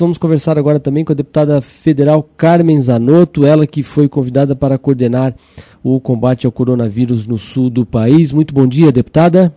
vamos 0.00 0.18
conversar 0.18 0.58
agora 0.58 0.80
também 0.80 1.04
com 1.04 1.12
a 1.12 1.14
deputada 1.14 1.60
federal 1.60 2.22
Carmen 2.36 2.80
Zanotto, 2.80 3.46
ela 3.46 3.66
que 3.66 3.82
foi 3.82 4.08
convidada 4.08 4.56
para 4.56 4.78
coordenar 4.78 5.34
o 5.82 6.00
combate 6.00 6.46
ao 6.46 6.52
coronavírus 6.52 7.26
no 7.26 7.36
sul 7.38 7.70
do 7.70 7.84
país. 7.84 8.32
Muito 8.32 8.54
bom 8.54 8.66
dia, 8.66 8.90
deputada. 8.90 9.54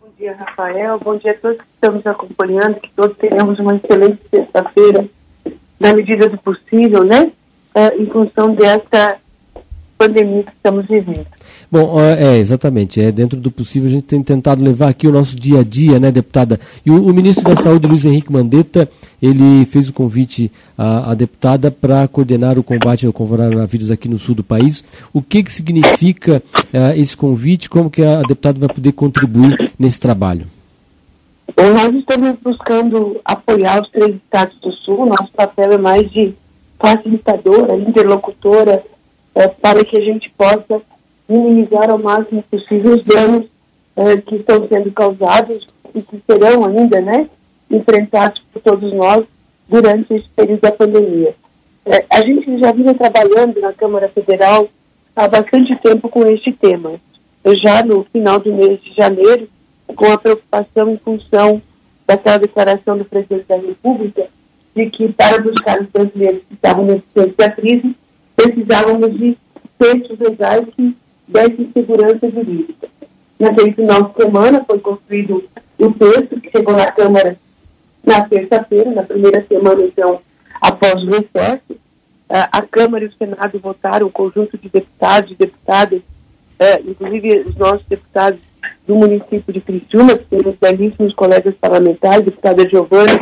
Bom 0.00 0.08
dia, 0.18 0.34
Rafael. 0.34 0.98
Bom 0.98 1.16
dia 1.16 1.32
a 1.32 1.34
todos 1.34 1.58
que 1.58 1.64
estamos 1.74 2.06
acompanhando, 2.06 2.80
que 2.80 2.90
todos 2.96 3.16
tenhamos 3.16 3.58
uma 3.58 3.76
excelente 3.76 4.18
sexta-feira, 4.30 5.06
na 5.78 5.94
medida 5.94 6.28
do 6.28 6.38
possível, 6.38 7.04
né? 7.04 7.30
É, 7.74 7.96
em 7.96 8.06
função 8.06 8.54
dessa 8.54 9.18
pandemia 9.96 10.42
que 10.42 10.52
estamos 10.52 10.86
vivendo. 10.86 11.26
Bom, 11.72 12.00
é, 12.00 12.36
exatamente. 12.38 13.00
É 13.00 13.12
dentro 13.12 13.38
do 13.38 13.48
possível 13.48 13.88
a 13.88 13.92
gente 13.92 14.02
tem 14.02 14.20
tentado 14.20 14.62
levar 14.62 14.88
aqui 14.88 15.06
o 15.06 15.12
nosso 15.12 15.36
dia 15.36 15.60
a 15.60 15.62
dia, 15.62 16.00
né, 16.00 16.10
deputada? 16.10 16.58
E 16.84 16.90
o, 16.90 17.06
o 17.06 17.14
ministro 17.14 17.44
da 17.44 17.54
Saúde, 17.54 17.86
Luiz 17.86 18.04
Henrique 18.04 18.32
Mandetta, 18.32 18.90
ele 19.22 19.64
fez 19.66 19.88
o 19.88 19.92
convite 19.92 20.50
à, 20.76 21.12
à 21.12 21.14
deputada 21.14 21.70
para 21.70 22.08
coordenar 22.08 22.58
o 22.58 22.64
combate 22.64 23.06
ao 23.06 23.12
coronavírus 23.12 23.92
aqui 23.92 24.08
no 24.08 24.18
sul 24.18 24.34
do 24.34 24.42
país. 24.42 24.82
O 25.12 25.22
que 25.22 25.44
que 25.44 25.52
significa 25.52 26.42
uh, 26.74 26.98
esse 26.98 27.16
convite? 27.16 27.70
Como 27.70 27.88
que 27.88 28.02
a, 28.02 28.18
a 28.18 28.22
deputada 28.22 28.58
vai 28.58 28.74
poder 28.74 28.90
contribuir 28.90 29.70
nesse 29.78 30.00
trabalho? 30.00 30.46
Bom, 31.56 31.72
nós 31.72 31.94
estamos 31.94 32.36
buscando 32.42 33.20
apoiar 33.24 33.80
os 33.80 33.90
três 33.90 34.16
estados 34.16 34.58
do 34.60 34.72
sul. 34.72 35.06
Nosso 35.06 35.30
papel 35.36 35.72
é 35.72 35.78
mais 35.78 36.10
de 36.10 36.34
facilitadora, 36.80 37.76
interlocutora, 37.76 38.82
é, 39.36 39.46
para 39.46 39.84
que 39.84 39.96
a 39.96 40.00
gente 40.00 40.32
possa 40.36 40.82
minimizar 41.30 41.88
ao 41.90 41.98
máximo 41.98 42.42
possível 42.50 42.96
os 42.96 43.04
danos 43.04 43.46
eh, 43.96 44.16
que 44.18 44.36
estão 44.36 44.66
sendo 44.68 44.90
causados 44.90 45.66
e 45.94 46.02
que 46.02 46.20
serão 46.26 46.64
ainda 46.64 47.00
né, 47.00 47.28
enfrentados 47.70 48.42
por 48.52 48.60
todos 48.60 48.92
nós 48.92 49.24
durante 49.68 50.12
esse 50.14 50.28
período 50.34 50.60
da 50.60 50.72
pandemia. 50.72 51.34
Eh, 51.86 52.04
a 52.10 52.20
gente 52.22 52.58
já 52.58 52.72
vinha 52.72 52.94
trabalhando 52.94 53.60
na 53.60 53.72
Câmara 53.72 54.08
Federal 54.08 54.68
há 55.14 55.28
bastante 55.28 55.76
tempo 55.76 56.08
com 56.08 56.26
este 56.26 56.52
tema. 56.52 57.00
Já 57.62 57.84
no 57.84 58.04
final 58.12 58.38
do 58.38 58.52
mês 58.52 58.80
de 58.82 58.92
janeiro, 58.94 59.48
com 59.94 60.12
a 60.12 60.18
preocupação 60.18 60.90
em 60.90 60.98
função 60.98 61.62
daquela 62.06 62.38
declaração 62.38 62.98
do 62.98 63.04
presidente 63.04 63.46
da 63.48 63.56
República 63.56 64.28
de 64.74 64.90
que 64.90 65.12
para 65.12 65.40
buscar 65.40 65.80
os 65.80 65.88
brasileiros 65.88 66.42
que 66.48 66.54
estavam 66.54 66.84
nesse 66.84 67.04
centro 67.14 67.34
da 67.36 67.50
crise, 67.50 67.96
precisávamos 68.36 69.18
de 69.18 69.36
textos 69.78 70.18
legais 70.18 70.64
que 70.76 70.96
dessa 71.30 71.72
segurança 71.72 72.30
jurídica. 72.30 72.88
Naquele 73.38 73.72
final 73.72 74.02
de 74.04 74.22
semana 74.22 74.64
foi 74.66 74.78
construído 74.78 75.44
o 75.78 75.92
texto 75.92 76.40
que 76.40 76.50
chegou 76.50 76.76
na 76.76 76.92
Câmara 76.92 77.36
na 78.04 78.22
terça-feira, 78.22 78.90
na 78.90 79.02
primeira 79.02 79.44
semana, 79.46 79.82
então, 79.82 80.20
após 80.60 81.02
o 81.02 81.06
recesso. 81.06 81.80
A 82.28 82.62
Câmara 82.62 83.04
e 83.04 83.08
o 83.08 83.12
Senado 83.12 83.58
votaram 83.58 84.06
um 84.06 84.10
conjunto 84.10 84.56
de 84.56 84.68
deputados 84.68 85.32
e 85.32 85.34
deputadas, 85.34 86.00
eh, 86.60 86.80
inclusive 86.86 87.40
os 87.40 87.56
nossos 87.56 87.84
deputados 87.86 88.38
do 88.86 88.94
município 88.94 89.52
de 89.52 89.60
Criciúma, 89.60 90.16
que 90.16 90.26
temos 90.26 90.54
belíssimos 90.60 91.12
colegas 91.14 91.54
parlamentares, 91.60 92.24
deputada 92.24 92.68
Giovana, 92.68 93.18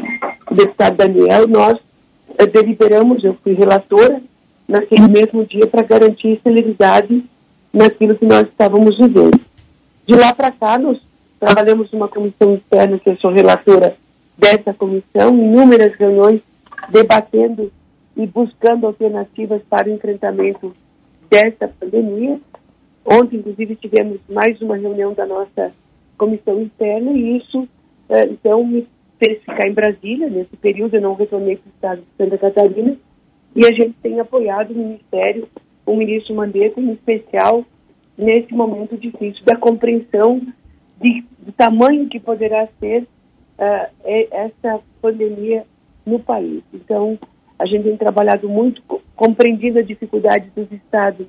deputado 0.50 0.96
Daniel, 0.96 1.48
nós 1.48 1.78
eh, 2.36 2.46
deliberamos, 2.46 3.24
eu 3.24 3.34
fui 3.42 3.54
relatora, 3.54 4.20
naquele 4.68 5.08
mesmo 5.08 5.46
dia 5.46 5.66
para 5.66 5.82
garantir 5.82 6.38
celeridade 6.42 7.24
naquilo 7.72 8.16
que 8.16 8.24
nós 8.24 8.46
estávamos 8.48 8.96
vivendo. 8.96 9.40
De 10.06 10.14
lá 10.14 10.34
para 10.34 10.50
cá, 10.50 10.78
nós 10.78 10.98
trabalhamos 11.38 11.90
numa 11.92 12.08
comissão 12.08 12.54
interna, 12.54 12.98
que 12.98 13.10
eu 13.10 13.16
sou 13.16 13.30
relatora 13.30 13.96
dessa 14.36 14.72
comissão, 14.72 15.34
inúmeras 15.34 15.94
reuniões 15.94 16.40
debatendo 16.90 17.70
e 18.16 18.26
buscando 18.26 18.86
alternativas 18.86 19.62
para 19.68 19.88
o 19.88 19.92
enfrentamento 19.92 20.72
dessa 21.28 21.68
pandemia. 21.68 22.40
Ontem, 23.04 23.36
inclusive, 23.36 23.76
tivemos 23.76 24.20
mais 24.28 24.60
uma 24.60 24.76
reunião 24.76 25.12
da 25.12 25.26
nossa 25.26 25.72
comissão 26.16 26.60
interna 26.60 27.12
e 27.12 27.38
isso, 27.38 27.68
eh, 28.08 28.24
então, 28.26 28.64
me 28.66 28.86
fez 29.18 29.38
ficar 29.40 29.68
em 29.68 29.72
Brasília. 29.72 30.28
Nesse 30.28 30.56
período, 30.56 30.94
eu 30.94 31.00
não 31.00 31.14
retornei 31.14 31.56
para 31.56 31.68
o 31.68 31.74
estado 31.74 32.00
de 32.00 32.16
Santa 32.16 32.38
Catarina 32.38 32.96
e 33.54 33.66
a 33.66 33.72
gente 33.72 33.94
tem 34.02 34.18
apoiado 34.20 34.72
o 34.72 34.78
Ministério 34.78 35.48
o 35.88 35.96
ministro 35.96 36.34
Mandetta, 36.34 36.80
em 36.80 36.92
especial 36.92 37.64
nesse 38.16 38.52
momento 38.52 38.96
difícil 38.96 39.44
da 39.44 39.56
compreensão 39.56 40.40
de, 41.00 41.24
do 41.38 41.52
tamanho 41.52 42.08
que 42.08 42.18
poderá 42.18 42.68
ser 42.80 43.02
uh, 43.02 43.86
essa 44.04 44.80
pandemia 45.00 45.64
no 46.04 46.18
país. 46.18 46.62
Então, 46.74 47.18
a 47.58 47.66
gente 47.66 47.84
tem 47.84 47.96
trabalhado 47.96 48.48
muito 48.48 48.82
compreendendo 49.14 49.78
a 49.78 49.82
dificuldade 49.82 50.50
dos 50.54 50.70
estados 50.72 51.26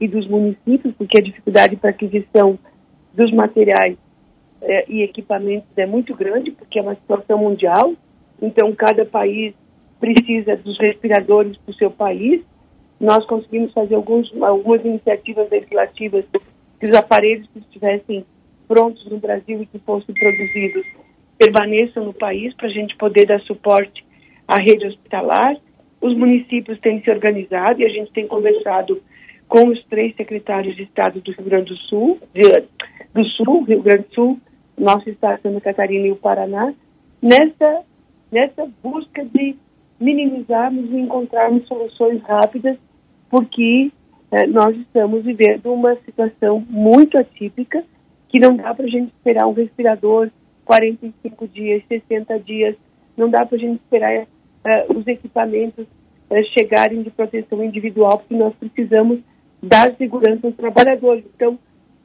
e 0.00 0.08
dos 0.08 0.26
municípios, 0.28 0.94
porque 0.96 1.18
a 1.18 1.22
dificuldade 1.22 1.76
para 1.76 1.90
aquisição 1.90 2.58
dos 3.14 3.32
materiais 3.32 3.96
eh, 4.62 4.84
e 4.88 5.02
equipamentos 5.02 5.68
é 5.76 5.84
muito 5.86 6.14
grande, 6.14 6.50
porque 6.52 6.78
é 6.78 6.82
uma 6.82 6.94
situação 6.94 7.38
mundial. 7.38 7.94
Então, 8.40 8.72
cada 8.74 9.04
país 9.04 9.54
precisa 10.00 10.56
dos 10.56 10.78
respiradores 10.78 11.56
para 11.58 11.72
o 11.72 11.74
seu 11.74 11.90
país 11.90 12.42
nós 13.02 13.26
conseguimos 13.26 13.72
fazer 13.72 13.96
alguns, 13.96 14.32
algumas 14.40 14.84
iniciativas 14.84 15.50
legislativas 15.50 16.24
que 16.78 16.86
os 16.86 16.94
aparelhos 16.94 17.48
que 17.52 17.58
estivessem 17.58 18.24
prontos 18.68 19.04
no 19.10 19.18
Brasil 19.18 19.60
e 19.60 19.66
que 19.66 19.78
fossem 19.80 20.14
produzidos 20.14 20.86
permaneçam 21.36 22.04
no 22.04 22.14
país 22.14 22.54
para 22.54 22.68
a 22.68 22.70
gente 22.70 22.96
poder 22.96 23.26
dar 23.26 23.40
suporte 23.40 24.06
à 24.46 24.56
rede 24.56 24.86
hospitalar. 24.86 25.56
Os 26.00 26.16
municípios 26.16 26.78
têm 26.78 27.02
se 27.02 27.10
organizado 27.10 27.80
e 27.80 27.84
a 27.84 27.88
gente 27.88 28.12
tem 28.12 28.28
conversado 28.28 29.02
com 29.48 29.66
os 29.66 29.84
três 29.86 30.14
secretários 30.14 30.76
de 30.76 30.84
Estado 30.84 31.20
do 31.20 31.32
Rio 31.32 31.44
Grande 31.44 31.70
do 31.70 31.76
Sul, 31.76 32.20
de, 32.32 32.42
do 33.12 33.24
Sul, 33.30 33.64
Rio 33.64 33.82
Grande 33.82 34.04
do 34.10 34.14
Sul, 34.14 34.40
nosso 34.78 35.10
estado 35.10 35.42
Santa 35.42 35.60
Catarina 35.60 36.06
e 36.06 36.12
o 36.12 36.16
Paraná, 36.16 36.72
nessa, 37.20 37.82
nessa 38.30 38.70
busca 38.80 39.24
de 39.24 39.56
minimizarmos 39.98 40.88
e 40.90 40.96
encontrarmos 40.96 41.66
soluções 41.66 42.22
rápidas 42.22 42.78
porque 43.32 43.90
é, 44.30 44.46
nós 44.46 44.76
estamos 44.76 45.24
vivendo 45.24 45.72
uma 45.72 45.96
situação 46.04 46.62
muito 46.68 47.18
atípica 47.18 47.82
que 48.28 48.38
não 48.38 48.54
dá 48.54 48.74
para 48.74 48.84
a 48.84 48.88
gente 48.90 49.08
esperar 49.08 49.46
um 49.46 49.54
respirador 49.54 50.30
45 50.66 51.48
dias, 51.48 51.82
60 51.88 52.38
dias, 52.40 52.76
não 53.16 53.30
dá 53.30 53.46
para 53.46 53.56
a 53.56 53.58
gente 53.58 53.80
esperar 53.80 54.12
é, 54.12 54.86
os 54.86 55.06
equipamentos 55.06 55.86
é, 56.28 56.42
chegarem 56.42 57.02
de 57.02 57.10
proteção 57.10 57.64
individual, 57.64 58.18
porque 58.18 58.36
nós 58.36 58.54
precisamos 58.56 59.20
dar 59.62 59.94
segurança 59.96 60.46
aos 60.46 60.56
trabalhadores. 60.56 61.24
Então, 61.34 61.58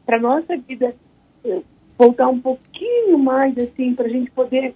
para 0.05 0.21
nossa 0.21 0.55
vida 0.55 0.95
voltar 1.97 2.29
um 2.29 2.39
pouquinho 2.39 3.19
mais 3.19 3.57
assim, 3.57 3.93
para 3.93 4.05
a 4.05 4.09
gente 4.09 4.31
poder 4.31 4.73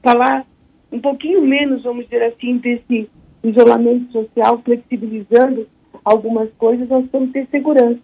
falar 0.00 0.46
um 0.92 1.00
pouquinho 1.00 1.42
menos, 1.42 1.82
vamos 1.82 2.04
dizer 2.04 2.22
assim, 2.22 2.58
desse 2.58 3.10
isolamento 3.42 4.12
social, 4.12 4.62
flexibilizando 4.64 5.66
algumas 6.12 6.50
coisas, 6.54 6.88
nós 6.88 7.08
temos 7.10 7.28
que 7.28 7.40
ter 7.40 7.48
segurança. 7.50 8.00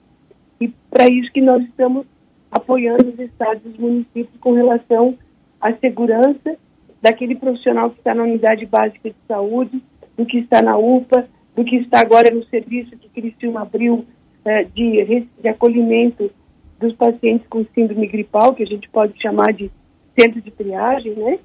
E 0.61 0.69
para 0.91 1.09
isso 1.09 1.33
que 1.33 1.41
nós 1.41 1.63
estamos 1.65 2.07
apoiando 2.51 3.09
os 3.09 3.19
estados 3.19 3.63
e 3.65 3.69
os 3.69 3.77
municípios 3.77 4.41
com 4.41 4.53
relação 4.53 5.17
à 5.61 5.73
segurança 5.75 6.57
daquele 7.03 7.35
profissional 7.35 7.91
que 7.91 7.99
está 7.99 8.15
na 8.15 8.23
unidade 8.23 8.65
básica 8.67 9.11
de 9.11 9.17
saúde, 9.27 9.83
do 10.17 10.25
que 10.25 10.39
está 10.39 10.63
na 10.63 10.77
UPA, 10.79 11.29
do 11.55 11.65
que 11.65 11.77
está 11.77 12.01
agora 12.01 12.31
no 12.31 12.45
serviço 12.47 12.97
que 12.97 13.09
Criciúma 13.09 13.63
abriu 13.63 14.05
eh, 14.45 14.65
de, 14.65 15.27
de 15.41 15.49
acolhimento 15.49 16.31
dos 16.79 16.93
pacientes 16.95 17.47
com 17.49 17.65
síndrome 17.75 18.07
gripal, 18.07 18.55
que 18.55 18.63
a 18.63 18.67
gente 18.67 18.89
pode 18.89 19.21
chamar 19.21 19.53
de 19.53 19.71
centro 20.19 20.41
de 20.41 20.51
triagem, 20.51 21.15
né? 21.15 21.39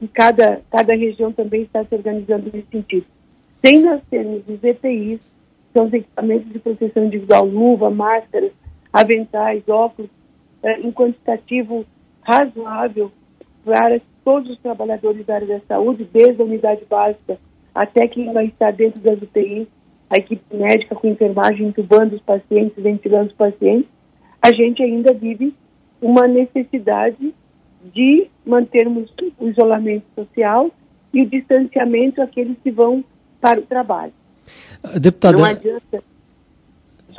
E 0.00 0.08
cada, 0.08 0.60
cada 0.70 0.94
região 0.94 1.32
também 1.32 1.62
está 1.62 1.84
se 1.84 1.94
organizando 1.94 2.50
nesse 2.52 2.66
sentido. 2.70 3.06
Sem 3.64 3.82
nós 3.82 4.00
termos 4.10 4.42
os 4.48 4.62
EPIs 4.62 5.20
são 5.74 5.86
os 5.86 5.92
equipamentos 5.92 6.52
de 6.52 6.58
proteção 6.58 7.04
individual, 7.04 7.44
luva, 7.44 7.90
máscaras, 7.90 8.52
aventais, 8.92 9.62
óculos, 9.68 10.10
é, 10.62 10.80
em 10.80 10.92
quantitativo 10.92 11.84
razoável 12.22 13.10
para 13.64 14.00
todos 14.24 14.50
os 14.50 14.58
trabalhadores 14.58 15.24
da 15.26 15.34
área 15.34 15.46
da 15.46 15.60
saúde, 15.66 16.08
desde 16.12 16.40
a 16.40 16.44
unidade 16.44 16.84
básica 16.88 17.38
até 17.74 18.06
quem 18.06 18.32
vai 18.32 18.46
estar 18.46 18.72
dentro 18.72 19.00
das 19.00 19.20
UTIs, 19.20 19.66
a 20.10 20.18
equipe 20.18 20.42
médica 20.54 20.94
com 20.94 21.08
enfermagem 21.08 21.68
entubando 21.68 22.14
os 22.14 22.22
pacientes, 22.22 22.82
ventilando 22.82 23.30
os 23.30 23.36
pacientes, 23.36 23.88
a 24.42 24.52
gente 24.52 24.82
ainda 24.82 25.14
vive 25.14 25.54
uma 26.00 26.26
necessidade 26.26 27.34
de 27.94 28.28
mantermos 28.44 29.12
o 29.38 29.48
isolamento 29.48 30.04
social 30.14 30.70
e 31.12 31.22
o 31.22 31.26
distanciamento 31.26 32.20
àqueles 32.20 32.56
que 32.62 32.70
vão 32.70 33.02
para 33.40 33.60
o 33.60 33.62
trabalho. 33.62 34.12
Deputada. 34.98 35.38
Não 35.38 35.44
adianta. 35.44 36.12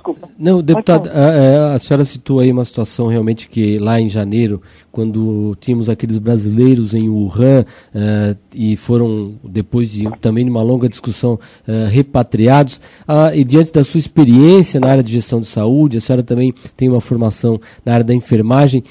Desculpa. 0.03 0.29
Não, 0.37 0.61
deputada, 0.61 1.09
a, 1.11 1.75
a, 1.75 1.79
senhora 1.79 2.03
citou 2.03 2.41
aí 2.41 2.51
uma 2.51 2.65
situação 2.65 3.07
realmente 3.07 3.47
que 3.47 3.77
lá 3.79 4.01
em 4.01 4.09
janeiro, 4.09 4.61
quando 4.91 5.55
tínhamos 5.61 5.87
aqueles 5.87 6.17
brasileiros 6.19 6.93
em 6.93 7.07
Wuhan 7.07 7.61
uh, 7.95 8.37
e 8.53 8.75
foram, 8.75 9.35
depois 9.41 9.89
de 9.89 10.03
também 10.19 10.43
de 10.43 10.51
uma 10.51 10.61
longa 10.61 10.89
discussão, 10.89 11.35
uh, 11.35 11.87
repatriados, 11.89 12.81
uh, 13.07 13.33
e 13.33 13.45
diante 13.45 13.71
da 13.71 13.81
sua 13.81 13.97
experiência 13.97 14.77
na 14.77 14.89
área 14.89 15.03
de 15.03 15.13
gestão 15.13 15.39
de 15.39 15.47
saúde, 15.47 15.97
a 15.97 16.01
senhora 16.01 16.21
também 16.21 16.53
tem 16.75 16.89
uma 16.89 16.99
formação 16.99 17.57
na 17.85 17.93
área 17.93 18.03
da 18.03 18.13
enfermagem, 18.13 18.83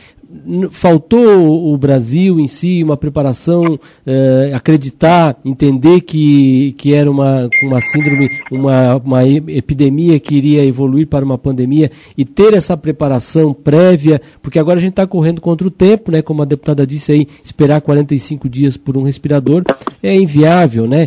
faltou 0.71 1.73
o 1.73 1.77
Brasil 1.77 2.41
em 2.41 2.47
si 2.47 2.83
uma 2.83 2.97
preparação, 2.97 3.79
eh, 4.07 4.53
acreditar, 4.55 5.39
entender 5.45 6.01
que, 6.01 6.73
que 6.79 6.93
era 6.93 7.11
uma, 7.11 7.49
uma 7.63 7.81
síndrome, 7.81 8.31
uma, 8.51 8.97
uma 8.97 9.27
epidemia 9.27 10.19
que 10.19 10.35
iria 10.35 10.65
evoluir 10.65 11.07
para 11.07 11.25
uma 11.25 11.39
pandemia 11.39 11.91
e 12.17 12.25
ter 12.25 12.55
essa 12.55 12.77
preparação 12.77 13.53
prévia, 13.53 14.21
porque 14.41 14.59
agora 14.59 14.79
a 14.79 14.81
gente 14.81 14.91
está 14.91 15.07
correndo 15.07 15.41
contra 15.41 15.67
o 15.67 15.71
tempo, 15.71 16.11
né? 16.11 16.23
Como 16.23 16.43
a 16.43 16.47
deputada 16.47 16.87
disse 16.87 17.13
aí, 17.13 17.27
esperar 17.45 17.81
45 17.81 18.49
dias 18.49 18.77
por 18.77 18.97
um 18.97 19.03
respirador 19.03 19.63
é 20.03 20.15
inviável, 20.15 20.87
né? 20.87 21.07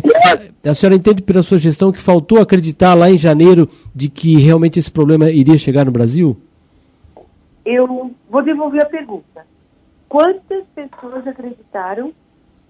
A 0.64 0.74
senhora 0.74 0.96
entende 0.96 1.22
pela 1.22 1.42
sua 1.42 1.58
gestão 1.58 1.92
que 1.92 2.00
faltou 2.00 2.40
acreditar 2.40 2.94
lá 2.94 3.10
em 3.10 3.18
janeiro 3.18 3.68
de 3.94 4.08
que 4.08 4.36
realmente 4.36 4.78
esse 4.78 4.90
problema 4.90 5.30
iria 5.30 5.56
chegar 5.56 5.84
no 5.84 5.92
Brasil? 5.92 6.36
Eu 7.66 8.14
vou 8.30 8.42
devolver 8.42 8.82
a 8.82 8.88
pergunta. 8.88 9.44
Quantas 10.08 10.64
pessoas 10.68 11.26
acreditaram 11.26 12.14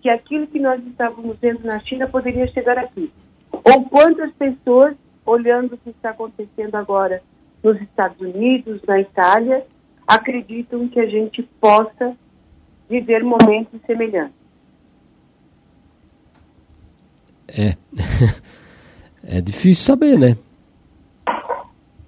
que 0.01 0.09
aquilo 0.09 0.47
que 0.47 0.59
nós 0.59 0.83
estávamos 0.87 1.37
vendo 1.39 1.65
na 1.65 1.79
China 1.81 2.09
poderia 2.09 2.47
chegar 2.49 2.79
aqui? 2.79 3.13
Ou 3.53 3.85
quantas 3.85 4.33
pessoas, 4.33 4.97
olhando 5.25 5.75
o 5.75 5.79
que 5.79 5.91
está 5.91 6.11
acontecendo 6.11 6.75
agora 6.77 7.23
nos 7.63 7.81
Estados 7.83 8.19
Unidos, 8.21 8.81
na 8.89 8.99
Itália, 9.01 9.67
acreditam 10.07 10.89
que 10.89 10.99
a 10.99 11.07
gente 11.07 11.43
possa 11.61 12.17
viver 12.89 13.23
momentos 13.23 13.79
semelhantes? 13.87 14.35
É. 17.49 17.77
é 19.39 19.41
difícil 19.43 19.85
saber, 19.85 20.19
né? 20.19 20.37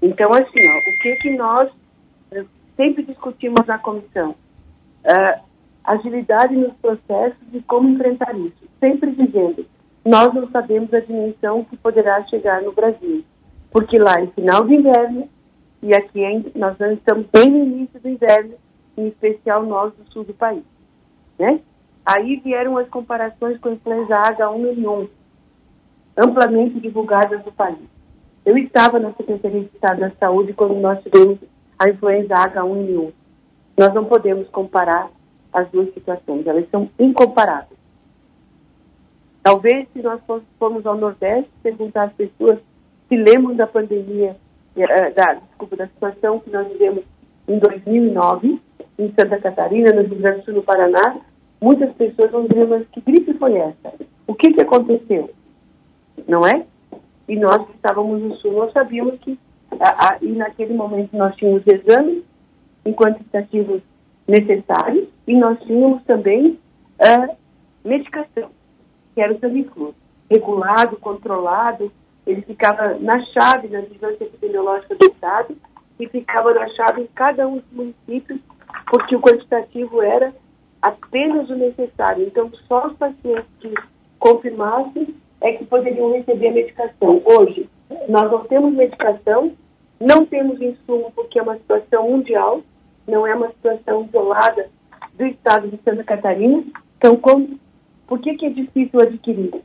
Então, 0.01 0.33
assim, 0.33 0.61
ó, 0.69 0.79
o 0.79 1.03
que 1.03 1.17
que 1.17 1.37
nós 1.37 1.71
sempre 2.79 3.03
discutimos 3.03 3.67
na 3.67 3.77
comissão. 3.77 4.37
Uh, 5.05 5.41
agilidade 5.83 6.55
nos 6.55 6.73
processos 6.75 7.43
e 7.53 7.61
como 7.63 7.89
enfrentar 7.89 8.39
isso. 8.39 8.69
Sempre 8.79 9.11
dizendo, 9.11 9.67
nós 10.05 10.33
não 10.33 10.49
sabemos 10.51 10.95
a 10.95 11.01
dimensão 11.01 11.65
que 11.65 11.77
poderá 11.77 12.25
chegar 12.27 12.63
no 12.63 12.73
Brasil. 12.73 13.25
Porque 13.71 13.99
lá 13.99 14.21
é 14.21 14.27
final 14.29 14.65
de 14.65 14.77
inverno 14.77 15.29
e 15.83 15.93
aqui 15.93 16.21
nós 16.55 16.77
estamos 16.81 17.27
bem 17.33 17.51
no 17.51 17.65
início 17.65 18.01
do 18.01 18.09
inverno, 18.09 18.55
em 18.97 19.09
especial 19.09 19.65
nós 19.65 19.93
do 19.95 20.11
sul 20.13 20.25
do 20.25 20.33
país. 20.33 20.63
Né? 21.39 21.61
Aí 22.07 22.37
vieram 22.37 22.79
as 22.79 22.89
comparações 22.89 23.59
com 23.59 23.69
a 23.69 23.73
influenza 23.73 24.15
H1N1, 24.15 25.09
amplamente 26.17 26.81
divulgadas 26.81 27.45
no 27.45 27.53
país. 27.53 27.79
Eu 28.47 28.57
estava 28.57 28.99
na 28.99 29.13
Secretaria 29.13 29.61
de 29.61 29.67
Estado 29.67 30.01
da 30.01 30.11
Saúde 30.13 30.53
quando 30.55 30.75
nós 30.77 31.03
tivemos 31.03 31.39
a 31.79 31.89
influenza 31.89 32.35
H1N1. 32.35 33.13
Nós 33.77 33.95
não 33.95 34.05
podemos 34.05 34.49
comparar 34.49 35.11
as 35.53 35.69
duas 35.71 35.93
situações, 35.95 36.47
elas 36.47 36.69
são 36.71 36.91
incomparáveis. 36.99 37.79
Talvez 39.43 39.89
se 39.93 40.03
nós 40.03 40.21
formos 40.59 40.85
ao 40.85 40.97
Nordeste 40.97 41.51
perguntar 41.63 42.05
às 42.05 42.13
pessoas 42.13 42.59
se 43.09 43.17
lembram 43.17 43.57
da 43.57 43.67
pandemia, 43.67 44.37
eh, 44.77 45.11
da, 45.13 45.35
desculpa, 45.35 45.77
da 45.77 45.87
situação 45.87 46.39
que 46.41 46.51
nós 46.51 46.69
vivemos 46.69 47.03
em 47.49 47.59
2009, 47.59 48.61
em 48.99 49.15
Santa 49.19 49.39
Catarina, 49.39 49.93
no 49.93 50.03
Rio 50.03 50.19
Grande 50.19 50.41
do 50.41 50.45
Sul, 50.45 50.55
no 50.55 50.63
Paraná, 50.63 51.17
muitas 51.61 51.93
pessoas 51.95 52.31
vão 52.31 52.47
dizer, 52.47 52.67
mas 52.67 52.87
que 52.89 53.01
gripe 53.01 53.33
foi 53.35 53.57
essa? 53.57 53.95
O 54.27 54.35
que, 54.35 54.53
que 54.53 54.61
aconteceu? 54.61 55.31
Não 56.27 56.47
é? 56.47 56.67
E 57.27 57.37
nós 57.37 57.65
que 57.67 57.75
estávamos 57.75 58.21
no 58.21 58.37
Sul, 58.37 58.53
nós 58.53 58.73
sabíamos 58.73 59.19
que 59.21 59.39
a, 59.81 60.11
a, 60.11 60.19
e 60.21 60.33
naquele 60.33 60.75
momento 60.75 61.17
nós 61.17 61.35
tínhamos 61.37 61.63
exames 61.67 62.23
em 62.85 62.93
quantitativos 62.93 63.83
necessários 64.27 65.09
e 65.27 65.35
nós 65.35 65.59
tínhamos 65.61 66.03
também 66.05 66.59
a 67.01 67.29
medicação, 67.85 68.51
que 69.15 69.21
era 69.21 69.33
o 69.33 69.39
Tamiflu, 69.39 69.95
regulado, 70.31 70.97
controlado, 70.97 71.91
ele 72.27 72.43
ficava 72.43 72.99
na 73.01 73.25
chave 73.27 73.69
na 73.69 73.81
vigilância 73.81 74.25
epidemiológica 74.25 74.95
do 74.95 75.07
Estado 75.07 75.57
e 75.99 76.07
ficava 76.09 76.53
na 76.53 76.69
chave 76.69 77.03
em 77.03 77.09
cada 77.15 77.49
um 77.49 77.57
dos 77.57 77.73
municípios, 77.73 78.39
porque 78.91 79.17
o 79.17 79.21
quantitativo 79.21 80.03
era 80.03 80.35
apenas 80.83 81.49
o 81.49 81.57
necessário. 81.57 82.27
Então, 82.27 82.51
só 82.69 82.89
os 82.89 82.97
pacientes 82.97 83.47
que 83.61 83.73
confirmassem 84.19 85.15
é 85.41 85.53
que 85.53 85.65
poderiam 85.65 86.13
receber 86.13 86.49
a 86.49 86.53
medicação. 86.53 87.23
Hoje, 87.25 87.69
nós 88.09 88.31
não 88.31 88.45
temos 88.45 88.75
medicação, 88.75 89.53
não 90.01 90.25
temos 90.25 90.61
insumo 90.61 91.13
porque 91.15 91.39
é 91.39 91.43
uma 91.43 91.57
situação 91.57 92.11
mundial, 92.11 92.63
não 93.07 93.27
é 93.27 93.35
uma 93.35 93.49
situação 93.49 94.05
isolada 94.05 94.69
do 95.15 95.27
estado 95.27 95.69
de 95.69 95.79
Santa 95.83 96.05
Catarina. 96.05 96.65
Então, 96.97 97.17
como, 97.17 97.59
por 98.07 98.21
que, 98.21 98.35
que 98.35 98.47
é 98.47 98.51
difícil 98.51 99.01
adquirir? 99.01 99.63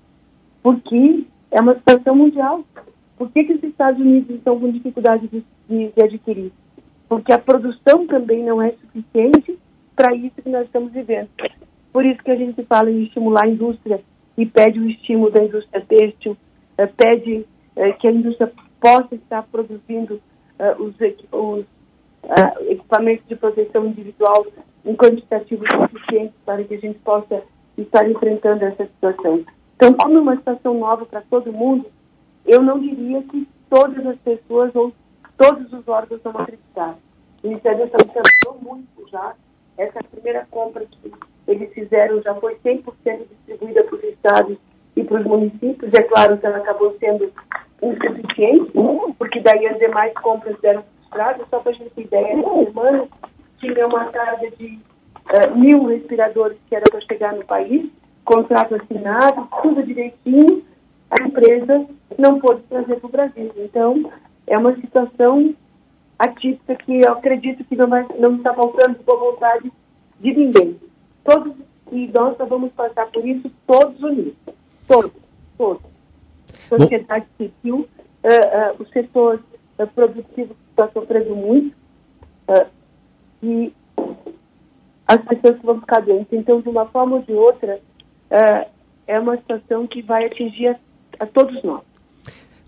Porque 0.62 1.25
é 1.51 1.62
uma 1.62 1.75
situação 1.75 2.15
mundial. 2.15 2.63
Por 3.18 3.31
que, 3.31 3.44
que 3.44 3.53
os 3.53 3.63
Estados 3.63 4.00
Unidos 4.00 4.35
estão 4.35 4.59
com 4.59 4.71
dificuldade 4.71 5.27
de, 5.27 5.44
de, 5.69 5.91
de 5.91 6.03
adquirir? 6.03 6.51
Porque 7.07 7.31
a 7.31 7.38
produção 7.38 8.07
também 8.07 8.44
não 8.44 8.62
é 8.62 8.71
suficiente 8.71 9.59
para 9.95 10.15
isso 10.15 10.41
que 10.41 10.50
nós 10.50 10.65
estamos 10.65 10.91
vivendo. 10.91 11.29
Por 11.91 12.03
isso 12.06 12.24
que 12.24 12.31
a 12.31 12.36
gente 12.36 12.63
fala 12.63 12.89
em 12.89 13.03
estimular 13.03 13.44
a 13.44 13.50
indústria 13.50 14.01
e 14.36 14.45
pede 14.45 14.79
o 14.79 14.89
estímulo 14.89 15.29
da 15.29 15.44
indústria 15.44 15.86
têxtil, 15.88 16.36
eh, 16.77 16.88
pede 16.88 17.45
eh, 17.75 17.91
que 17.94 18.07
a 18.07 18.12
indústria 18.12 18.51
possa 18.83 19.15
estar 19.15 19.44
produzindo 19.44 20.21
uh, 20.59 20.83
os, 20.83 20.94
os 21.31 21.62
uh, 21.62 22.69
equipamentos 22.69 23.25
de 23.30 23.35
proteção 23.38 23.85
individual 23.85 24.45
em 24.83 24.94
quantitativos 24.94 25.69
suficientes 25.69 26.35
para 26.45 26.62
que 26.65 26.74
a 26.74 26.80
gente 26.80 27.00
possa 27.00 27.41
estar 27.77 28.09
enfrentando 28.09 28.65
essa 28.65 28.85
situação. 28.85 29.45
Então, 29.77 29.94
como 29.94 30.18
é 30.18 30.21
uma 30.21 30.35
situação 30.35 30.74
nova 30.74 31.06
para 31.06 31.21
todo 31.21 31.53
mundo, 31.53 31.85
eu 32.45 32.62
não 32.62 32.77
diria 32.77 33.24
que 33.24 33.47
todas 33.69 34.06
as 34.06 34.18
pessoas 34.18 34.75
ou 34.75 34.91
todos 35.38 35.71
os 35.71 35.88
órgãos 35.88 36.21
vão 36.21 36.38
acreditar. 36.38 36.97
O 37.41 37.47
Ministério 37.47 37.88
da 37.88 37.97
Saúde 37.97 38.19
ajudou 38.19 38.62
muito 38.62 39.09
já. 39.09 39.33
Essa 39.77 40.03
primeira 40.03 40.45
compra 40.51 40.86
que 40.86 41.12
eles 41.47 41.74
fizeram 41.74 42.21
já 42.21 42.36
foi 42.36 42.56
100% 42.56 42.83
distribuída 43.29 43.83
para 43.86 43.95
os 43.95 44.03
estados 44.03 44.57
e 44.95 45.03
para 45.03 45.21
os 45.21 45.25
municípios. 45.25 45.94
É 45.94 46.03
claro 46.03 46.38
que 46.38 46.45
ela 46.45 46.57
acabou 46.57 46.95
sendo 47.00 47.31
insuficiente, 47.92 48.72
porque 49.18 49.40
daí 49.42 49.68
as 49.68 49.78
demais 49.78 50.13
compras 50.13 50.56
deram 50.62 50.84
frustradas. 51.00 51.48
Só 51.50 51.60
para 51.60 51.72
a 51.72 51.75
gente 51.75 51.90
ter 51.92 52.04
ideia, 52.04 52.40
essa 52.40 52.66
semana 52.66 53.08
tinha 53.60 53.88
uma 53.88 54.06
carga 54.06 54.50
de 54.52 54.80
uh, 55.32 55.58
mil 55.58 55.86
respiradores 55.86 56.58
que 56.68 56.75
era 56.75 56.86
para 56.90 57.02
chegar 57.02 57.34
no 57.34 57.46
país, 57.46 57.90
contrato 58.24 58.75
assinado, 58.75 59.48
tudo 59.62 59.84
direitinho, 59.84 60.63
a 61.10 61.24
empresa 61.24 61.86
não 62.18 62.40
pôde 62.40 62.62
trazer 62.63 62.96
para 63.00 63.08
o 63.08 63.12
Brasil. 63.12 63.52
Então, 63.58 64.12
é 64.48 64.58
uma 64.58 64.75
situação 64.75 65.54
atípica 66.18 66.75
que 66.75 67.02
eu 67.02 67.12
acredito 67.12 67.63
que 67.63 67.75
não, 67.75 67.88
vai, 67.88 68.06
não 68.18 68.38
está 68.38 68.54
faltando 68.54 69.00
boa 69.06 69.32
vontade 69.32 69.72
de 70.20 70.34
ninguém. 70.34 70.80
Todos, 71.24 71.54
e 71.92 72.08
nós 72.13 72.38
vamos 72.38 72.72
passar 72.74 73.08
por 73.08 73.25
isso 73.25 73.52
todos 73.68 74.02
unidos. 74.02 74.36
Todos, 74.88 75.12
todos. 75.58 75.92
Sociedade 76.77 77.25
civil, 77.38 77.75
uh, 77.75 78.27
uh, 78.27 78.82
o 78.82 78.86
setor 78.88 79.42
uh, 79.80 79.88
produtivo 79.88 80.56
está 80.72 80.89
sofrendo 80.92 81.36
muito 81.36 81.75
e 83.42 83.72
as 85.08 85.22
pessoas 85.22 85.62
vão 85.62 85.80
ficar 85.80 86.01
doentes. 86.01 86.32
Então, 86.32 86.62
de 86.62 86.70
uma 86.70 86.86
forma 86.88 87.18
ou 87.18 87.22
de 87.22 87.34
outra, 87.34 87.80
é 89.08 89.20
uma 89.20 89.38
situação 89.38 89.86
que 89.86 90.01
vai 90.01 90.25
atingir 90.25 90.68
a, 90.68 90.75
a 91.20 91.25
todos 91.25 91.62
nós. 91.63 91.82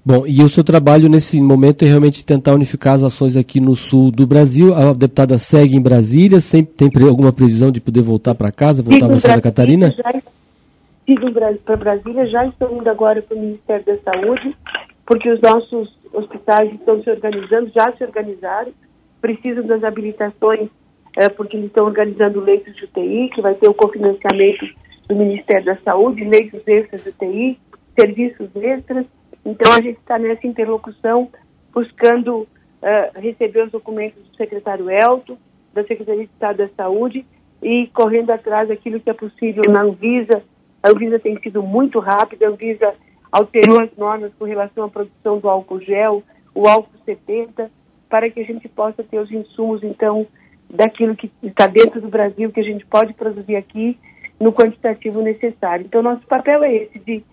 Bom, 0.05 0.27
e 0.27 0.43
o 0.43 0.49
seu 0.49 0.63
trabalho 0.63 1.09
nesse 1.09 1.41
momento 1.41 1.83
é 1.83 1.87
realmente 1.87 2.23
tentar 2.23 2.53
unificar 2.53 2.93
as 2.93 3.03
ações 3.03 3.35
aqui 3.35 3.59
no 3.59 3.75
sul 3.75 4.11
do 4.11 4.27
Brasil. 4.27 4.75
A 4.75 4.93
deputada 4.93 5.37
segue 5.39 5.75
em 5.75 5.81
Brasília, 5.81 6.39
sempre 6.39 6.75
tem 6.75 7.07
alguma 7.07 7.33
previsão 7.33 7.71
de 7.71 7.81
poder 7.81 8.01
voltar 8.01 8.35
para 8.35 8.51
casa, 8.51 8.83
voltar 8.83 9.07
para 9.07 9.19
Santa 9.19 9.41
Catarina? 9.41 9.91
Já 9.91 10.21
sigo 11.05 11.31
para 11.63 11.77
Brasília, 11.77 12.25
já 12.27 12.45
estou 12.47 12.75
indo 12.75 12.89
agora 12.89 13.21
para 13.21 13.37
o 13.37 13.39
Ministério 13.39 13.85
da 13.85 13.97
Saúde, 14.11 14.55
porque 15.05 15.29
os 15.29 15.39
nossos 15.41 15.95
hospitais 16.11 16.73
estão 16.73 17.01
se 17.03 17.09
organizando, 17.09 17.71
já 17.75 17.91
se 17.95 18.03
organizaram, 18.03 18.73
precisam 19.21 19.65
das 19.65 19.83
habilitações, 19.83 20.69
é, 21.17 21.29
porque 21.29 21.57
eles 21.57 21.67
estão 21.67 21.85
organizando 21.85 22.39
leitos 22.41 22.75
de 22.75 22.85
UTI, 22.85 23.29
que 23.33 23.41
vai 23.41 23.53
ter 23.55 23.67
o 23.67 23.73
cofinanciamento 23.73 24.65
do 25.07 25.15
Ministério 25.15 25.65
da 25.65 25.77
Saúde, 25.77 26.23
leitos 26.23 26.61
extras 26.67 27.03
de 27.03 27.09
UTI, 27.09 27.59
serviços 27.97 28.49
extras. 28.55 29.05
Então 29.45 29.73
a 29.73 29.81
gente 29.81 29.99
está 29.99 30.17
nessa 30.17 30.45
interlocução, 30.47 31.29
buscando 31.73 32.39
uh, 32.41 32.47
receber 33.19 33.65
os 33.65 33.71
documentos 33.71 34.21
do 34.23 34.35
secretário 34.35 34.89
Elton, 34.89 35.37
da 35.73 35.83
Secretaria 35.83 36.25
de 36.25 36.31
Estado 36.31 36.57
da 36.57 36.69
Saúde 36.69 37.25
e 37.61 37.87
correndo 37.93 38.31
atrás 38.31 38.69
daquilo 38.69 38.99
que 38.99 39.09
é 39.09 39.13
possível 39.13 39.63
na 39.69 39.81
Anvisa. 39.81 40.43
A 40.85 40.91
Anvisa 40.91 41.17
tem 41.17 41.35
sido 41.39 41.63
muito 41.63 41.97
rápida, 41.97 42.45
a 42.45 42.49
Anvisa 42.51 42.93
alterou 43.31 43.81
as 43.81 43.89
normas 43.97 44.31
com 44.37 44.45
relação 44.45 44.83
à 44.83 44.87
produção 44.87 45.39
do 45.39 45.49
álcool 45.49 45.81
gel, 45.81 46.21
o 46.53 46.67
álcool 46.67 46.99
70, 47.03 47.71
para 48.07 48.29
que 48.29 48.39
a 48.39 48.43
gente 48.43 48.69
possa 48.69 49.03
ter 49.03 49.17
os 49.17 49.31
insumos, 49.31 49.81
então, 49.81 50.27
daquilo 50.69 51.15
que 51.15 51.31
está 51.41 51.65
dentro 51.65 51.99
do 51.99 52.07
Brasil, 52.07 52.51
que 52.51 52.59
a 52.59 52.63
gente 52.63 52.85
pode 52.85 53.15
produzir 53.15 53.55
aqui 53.55 53.97
no 54.39 54.53
quantitativo 54.53 55.23
necessário. 55.23 55.87
Então, 55.87 56.03
nosso 56.03 56.27
papel 56.27 56.63
é 56.63 56.75
esse, 56.75 56.99
de 56.99 57.23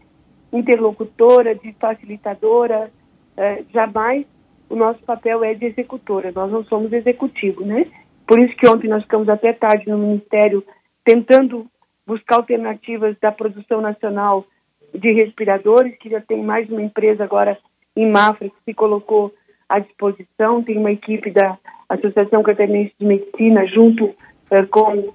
interlocutora, 0.50 1.54
de 1.54 1.75
facilitadora, 1.75 2.90
eh, 3.37 3.64
jamais 3.71 4.25
o 4.71 4.76
nosso 4.76 5.00
papel 5.00 5.44
é 5.44 5.52
de 5.52 5.66
executora, 5.66 6.32
nós 6.35 6.50
não 6.50 6.64
somos 6.64 6.90
executivo, 6.90 7.66
né? 7.66 7.87
Por 8.26 8.40
isso 8.40 8.56
que 8.56 8.66
ontem 8.66 8.88
nós 8.88 9.02
ficamos 9.02 9.28
até 9.28 9.52
tarde 9.52 9.90
no 9.90 9.99
Ministério 9.99 10.64
tentando 11.04 11.66
buscar 12.06 12.37
alternativas 12.37 13.16
da 13.21 13.30
produção 13.32 13.80
nacional 13.80 14.44
de 14.94 15.12
respiradores, 15.12 15.97
que 15.99 16.11
já 16.11 16.21
tem 16.21 16.42
mais 16.42 16.68
uma 16.68 16.82
empresa 16.82 17.25
agora 17.25 17.59
em 17.97 18.11
Mafra 18.11 18.49
que 18.49 18.56
se 18.64 18.75
colocou 18.75 19.32
à 19.68 19.78
disposição, 19.78 20.62
tem 20.62 20.78
uma 20.78 20.92
equipe 20.92 21.30
da 21.30 21.59
Associação 21.88 22.42
Catarinense 22.42 22.92
de 22.99 23.06
Medicina 23.06 23.66
junto 23.66 24.06
uh, 24.06 24.66
com 24.71 24.99
uh, 24.99 25.12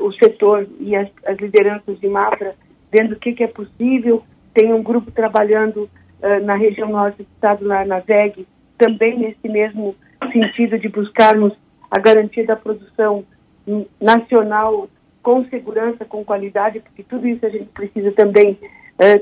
o 0.00 0.12
setor 0.12 0.66
e 0.80 0.94
as, 0.94 1.08
as, 1.26 1.38
lideranças 1.38 1.98
de 2.00 2.08
Mafra, 2.08 2.54
vendo 2.90 3.12
o 3.12 3.16
que, 3.16 3.32
que, 3.32 3.44
é 3.44 3.48
possível. 3.48 4.22
Tem 4.54 4.72
um 4.72 4.82
grupo 4.82 5.10
trabalhando 5.10 5.88
uh, 6.22 6.44
na 6.44 6.54
região 6.54 6.88
norte 6.88 7.22
do 7.22 7.28
estado, 7.34 7.66
na, 7.66 7.84
na 7.84 8.00
VEG, 8.00 8.46
também 8.76 9.18
nesse 9.18 9.48
mesmo 9.48 9.94
sentido 10.32 10.78
de 10.78 10.88
buscarmos 10.88 11.52
a 11.90 11.98
garantia 11.98 12.44
da 12.44 12.56
produção 12.56 13.24
nacional 14.00 14.88
com 15.28 15.44
segurança, 15.44 16.06
com 16.06 16.24
qualidade, 16.24 16.80
porque 16.80 17.02
tudo 17.02 17.28
isso 17.28 17.44
a 17.44 17.50
gente 17.50 17.66
precisa 17.66 18.10
também 18.12 18.58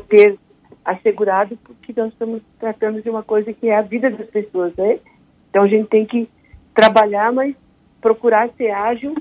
ter 0.09 0.39
assegurado, 0.85 1.59
porque 1.65 1.93
nós 1.97 2.13
estamos 2.13 2.41
tratando 2.61 3.03
de 3.03 3.11
uma 3.11 3.25
coisa 3.25 3.53
que 3.53 3.69
é 3.69 3.77
a 3.77 3.83
vida 3.83 4.09
das 4.09 4.29
pessoas, 4.29 4.73
né? 4.77 5.01
Então 5.51 5.65
a 5.65 5.67
gente 5.67 5.89
tem 5.89 6.07
que 6.07 6.29
trabalhar, 6.73 7.33
mas 7.33 7.57
procurar 8.01 8.49
ser 8.57 8.71
ágil, 8.71 9.15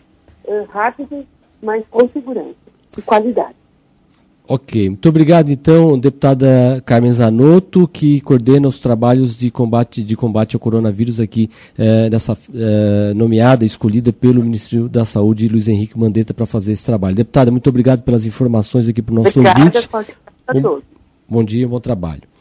uh, 0.43 0.65
rápido, 0.69 1.25
mas 1.59 1.87
com 1.87 2.07
segurança 2.09 2.53
e 2.95 3.01
qualidade. 3.01 3.55
Ok, 4.47 4.89
muito 4.89 5.09
obrigado 5.09 5.49
então, 5.49 5.97
deputada 5.97 6.81
Carmen 6.85 7.11
Zanotto, 7.11 7.87
que 7.87 8.21
coordena 8.21 8.67
os 8.67 8.79
trabalhos 8.79 9.35
de 9.35 9.49
combate, 9.49 10.03
de 10.03 10.15
combate 10.15 10.55
ao 10.55 10.59
coronavírus 10.59 11.19
aqui, 11.19 11.49
eh, 11.75 12.09
dessa 12.11 12.37
eh, 12.53 13.11
nomeada, 13.15 13.65
escolhida 13.65 14.13
pelo 14.13 14.43
Ministério 14.43 14.87
da 14.87 15.03
Saúde, 15.03 15.47
Luiz 15.47 15.67
Henrique 15.67 15.97
Mandetta, 15.97 16.31
para 16.31 16.45
fazer 16.45 16.73
esse 16.73 16.85
trabalho. 16.85 17.15
Deputada, 17.15 17.49
muito 17.49 17.67
obrigado 17.67 18.03
pelas 18.03 18.27
informações 18.27 18.87
aqui 18.87 19.01
para 19.01 19.13
o 19.13 19.15
nosso 19.15 19.39
Obrigada, 19.39 19.59
ouvinte. 19.59 19.89
Um, 20.53 20.81
bom 21.27 21.43
dia, 21.43 21.67
bom 21.67 21.79
trabalho. 21.79 22.34